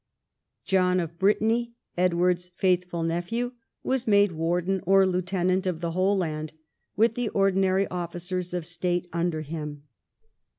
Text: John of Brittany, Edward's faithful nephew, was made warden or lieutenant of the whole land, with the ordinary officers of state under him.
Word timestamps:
John 0.65 0.99
of 0.99 1.19
Brittany, 1.19 1.75
Edward's 1.95 2.49
faithful 2.55 3.03
nephew, 3.03 3.51
was 3.83 4.07
made 4.07 4.31
warden 4.31 4.81
or 4.87 5.05
lieutenant 5.05 5.67
of 5.67 5.79
the 5.79 5.91
whole 5.91 6.17
land, 6.17 6.53
with 6.95 7.13
the 7.13 7.29
ordinary 7.29 7.87
officers 7.89 8.51
of 8.55 8.65
state 8.65 9.07
under 9.13 9.41
him. 9.41 9.83